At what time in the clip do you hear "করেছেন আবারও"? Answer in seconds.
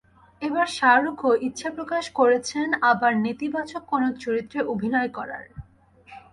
2.19-3.21